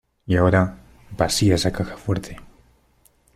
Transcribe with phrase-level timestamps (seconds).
[0.25, 0.77] Y ahora,
[1.15, 2.35] vacía esa caja fuerte.